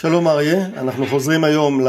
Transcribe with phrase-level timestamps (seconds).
[0.00, 1.80] שלום אריה, אנחנו חוזרים היום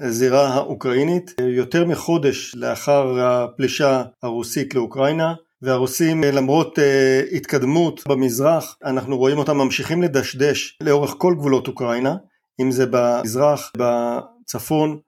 [0.00, 6.82] לזירה האוקראינית, יותר מחודש לאחר הפלישה הרוסית לאוקראינה, והרוסים למרות uh,
[7.36, 12.16] התקדמות במזרח, אנחנו רואים אותם ממשיכים לדשדש לאורך כל גבולות אוקראינה,
[12.60, 14.98] אם זה במזרח, בצפון,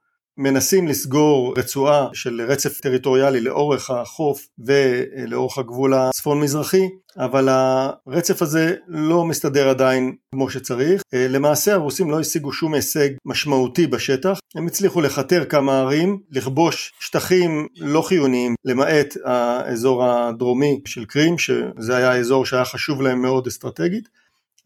[0.41, 8.75] מנסים לסגור רצועה של רצף טריטוריאלי לאורך החוף ולאורך הגבול הצפון מזרחי אבל הרצף הזה
[8.89, 15.01] לא מסתדר עדיין כמו שצריך למעשה הרוסים לא השיגו שום הישג משמעותי בשטח הם הצליחו
[15.01, 22.47] לכתר כמה ערים לכבוש שטחים לא חיוניים למעט האזור הדרומי של קרים שזה היה האזור
[22.47, 24.09] שהיה חשוב להם מאוד אסטרטגית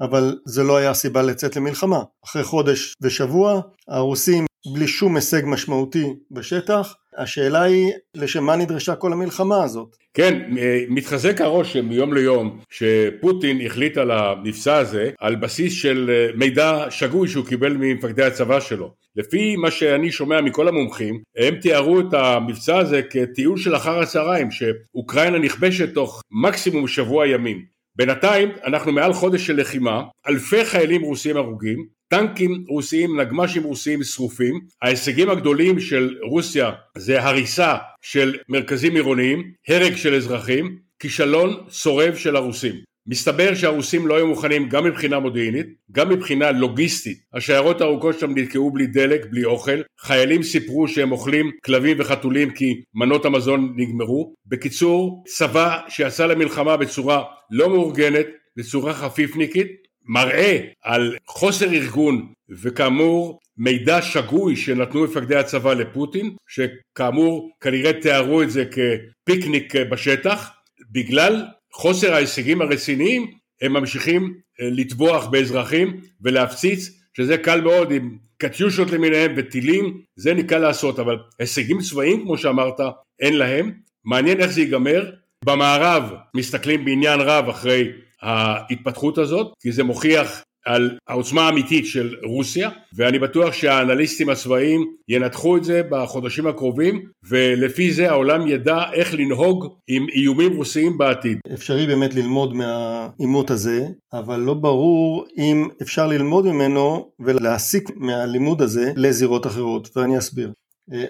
[0.01, 2.03] אבל זה לא היה סיבה לצאת למלחמה.
[2.25, 9.13] אחרי חודש ושבוע הרוסים בלי שום הישג משמעותי בשטח, השאלה היא לשם מה נדרשה כל
[9.13, 9.97] המלחמה הזאת.
[10.15, 10.51] כן,
[10.89, 17.47] מתחזק הרושם מיום ליום שפוטין החליט על המבצע הזה על בסיס של מידע שגוי שהוא
[17.47, 18.93] קיבל ממפקדי הצבא שלו.
[19.17, 24.51] לפי מה שאני שומע מכל המומחים, הם תיארו את המבצע הזה כטיול של אחר הצהריים,
[24.51, 27.74] שאוקראינה נכבשת תוך מקסימום שבוע ימים.
[27.97, 34.61] בינתיים אנחנו מעל חודש של לחימה, אלפי חיילים רוסים הרוגים, טנקים רוסיים, נגמ"שים רוסיים שרופים,
[34.83, 42.37] ההישגים הגדולים של רוסיה זה הריסה של מרכזים עירוניים, הרג של אזרחים, כישלון צורב של
[42.37, 42.94] הרוסים.
[43.07, 47.19] מסתבר שהרוסים לא היו מוכנים גם מבחינה מודיעינית, גם מבחינה לוגיסטית.
[47.35, 49.81] השיירות הארוכות שם נתקעו בלי דלק, בלי אוכל.
[50.01, 54.35] חיילים סיפרו שהם אוכלים כלבים וחתולים כי מנות המזון נגמרו.
[54.47, 59.69] בקיצור, צבא שיצא למלחמה בצורה לא מאורגנת, בצורה חפיפניקית,
[60.07, 68.51] מראה על חוסר ארגון וכאמור מידע שגוי שנתנו מפקדי הצבא לפוטין, שכאמור כנראה תיארו את
[68.51, 70.51] זה כפיקניק בשטח,
[70.91, 71.45] בגלל
[71.75, 73.31] חוסר ההישגים הרציניים
[73.63, 80.61] הם ממשיכים אה, לטבוח באזרחים ולהפציץ שזה קל מאוד עם קטיושות למיניהם וטילים זה ניתן
[80.61, 82.81] לעשות אבל הישגים צבאיים כמו שאמרת
[83.21, 83.73] אין להם.
[84.05, 85.11] מעניין איך זה ייגמר.
[85.45, 87.93] במערב מסתכלים בעניין רב אחרי
[88.23, 95.57] ההתפתחות הזאת כי זה מוכיח על העוצמה האמיתית של רוסיה ואני בטוח שהאנליסטים הצבאיים ינתחו
[95.57, 101.39] את זה בחודשים הקרובים ולפי זה העולם ידע איך לנהוג עם איומים רוסיים בעתיד.
[101.55, 108.93] אפשרי באמת ללמוד מהעימות הזה אבל לא ברור אם אפשר ללמוד ממנו ולהסיק מהלימוד הזה
[108.97, 110.53] לזירות אחרות ואני אסביר.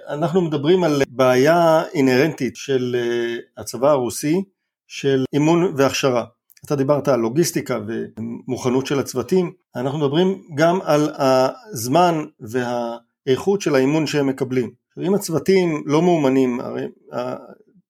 [0.09, 2.97] אנחנו מדברים על בעיה אינהרנטית של
[3.57, 4.43] הצבא הרוסי
[4.89, 6.25] של אימון והכשרה.
[6.65, 14.07] אתה דיברת על לוגיסטיקה ומוכנות של הצוותים, אנחנו מדברים גם על הזמן והאיכות של האימון
[14.07, 14.71] שהם מקבלים.
[15.07, 16.87] אם הצוותים לא מאומנים, הרי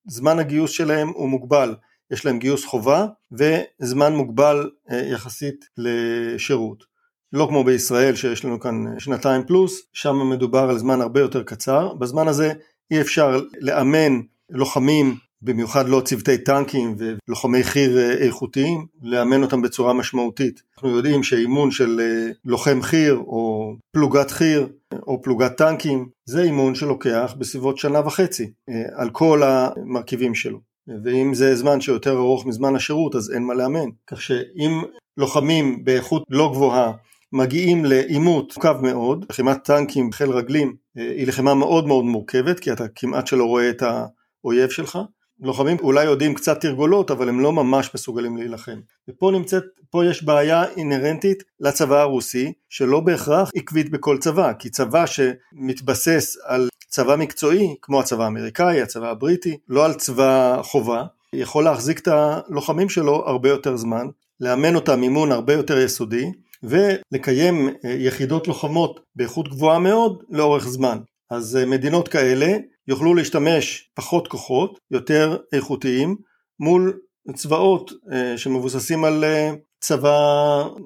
[0.07, 1.75] זמן הגיוס שלהם הוא מוגבל,
[2.11, 6.85] יש להם גיוס חובה וזמן מוגבל אה, יחסית לשירות.
[7.33, 11.95] לא כמו בישראל שיש לנו כאן שנתיים פלוס, שם מדובר על זמן הרבה יותר קצר,
[11.95, 12.53] בזמן הזה
[12.91, 14.21] אי אפשר לאמן
[14.51, 20.63] לוחמים במיוחד לא צוותי טנקים ולוחמי חי"ר אה, איכותיים, לאמן אותם בצורה משמעותית.
[20.77, 24.67] אנחנו יודעים שאימון של אה, לוחם חי"ר או פלוגת חי"ר
[25.07, 30.59] או פלוגת טנקים זה אימון שלוקח בסביבות שנה וחצי אה, על כל המרכיבים שלו.
[31.05, 33.89] ואם זה זמן שיותר ארוך מזמן השירות אז אין מה לאמן.
[34.07, 34.83] כך שאם
[35.17, 36.93] לוחמים באיכות לא גבוהה
[37.33, 42.85] מגיעים לעימות מורכב מאוד, לחימת טנקים חיל רגלים היא לחימה מאוד מאוד מורכבת כי אתה
[42.89, 44.99] כמעט שלא רואה את האויב שלך
[45.41, 48.81] לוחמים אולי יודעים קצת תרגולות אבל הם לא ממש מסוגלים להילחם.
[49.09, 55.05] ופה נמצאת, פה יש בעיה אינהרנטית לצבא הרוסי שלא בהכרח עקבית בכל צבא כי צבא
[55.07, 61.99] שמתבסס על צבא מקצועי כמו הצבא האמריקאי, הצבא הבריטי, לא על צבא חובה יכול להחזיק
[61.99, 64.07] את הלוחמים שלו הרבה יותר זמן,
[64.41, 70.99] לאמן אותם אימון הרבה יותר יסודי ולקיים אה, יחידות לוחמות באיכות גבוהה מאוד לאורך זמן
[71.35, 72.57] אז אה, מדינות כאלה
[72.89, 76.17] יוכלו להשתמש פחות כוחות, יותר איכותיים,
[76.61, 76.99] מול
[77.35, 79.51] צבאות אה, שמבוססים על אה,
[79.81, 80.19] צבא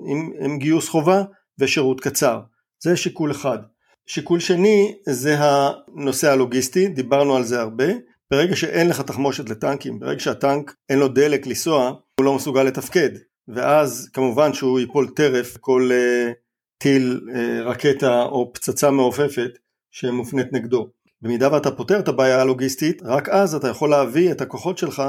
[0.06, 1.22] עם, עם גיוס חובה
[1.58, 2.40] ושירות קצר.
[2.82, 3.58] זה שיקול אחד.
[4.06, 7.88] שיקול שני זה הנושא הלוגיסטי, דיברנו על זה הרבה.
[8.30, 13.10] ברגע שאין לך תחמושת לטנקים, ברגע שהטנק אין לו דלק לנסוע, הוא לא מסוגל לתפקד.
[13.48, 16.32] ואז כמובן שהוא ייפול טרף כל uh,
[16.78, 19.50] טיל, uh, רקטה או פצצה מעופפת
[19.90, 20.88] שמופנית נגדו.
[21.22, 25.02] במידה ואתה פותר את הבעיה הלוגיסטית, רק אז אתה יכול להביא את הכוחות שלך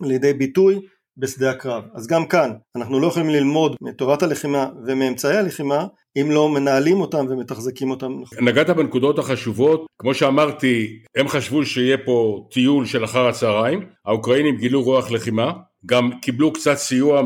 [0.00, 0.80] לידי ביטוי
[1.16, 1.84] בשדה הקרב.
[1.94, 5.86] אז גם כאן, אנחנו לא יכולים ללמוד מתורת הלחימה ומאמצעי הלחימה
[6.20, 8.12] אם לא מנהלים אותם ומתחזקים אותם.
[8.40, 14.82] נגעת בנקודות החשובות, כמו שאמרתי, הם חשבו שיהיה פה טיול של אחר הצהריים, האוקראינים גילו
[14.82, 15.52] רוח לחימה,
[15.86, 17.22] גם קיבלו קצת סיוע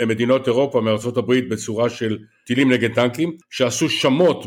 [0.00, 0.80] ממדינות אירופה,
[1.16, 4.46] הברית, בצורה של טילים נגד טנקים, שעשו שמות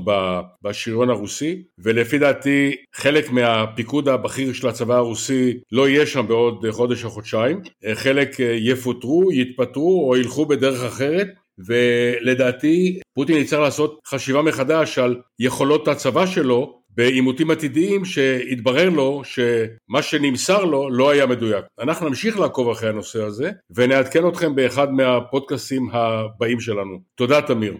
[0.64, 7.06] בשריון הרוסי, ולפי דעתי חלק מהפיקוד הבכיר של הצבא הרוסי לא יהיה שם בעוד חודש
[7.06, 7.62] או חודשיים,
[7.94, 11.28] חלק יפוטרו, יתפטרו או ילכו בדרך אחרת,
[11.68, 20.02] ולדעתי פוטין יצטרך לעשות חשיבה מחדש על יכולות הצבא שלו בעימותים עתידיים שהתברר לו שמה
[20.02, 21.66] שנמסר לו לא היה מדויק.
[21.80, 27.00] אנחנו נמשיך לעקוב אחרי הנושא הזה ונעדכן אתכם באחד מהפודקאסים הבאים שלנו.
[27.16, 27.78] תודה תמיר.